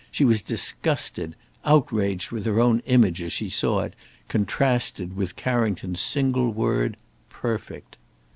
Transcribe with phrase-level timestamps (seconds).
[0.09, 3.93] She was disgusted, outraged with her own image as she saw it,
[4.29, 6.97] contrasted with Carrington's single word:
[7.29, 7.97] Perfect!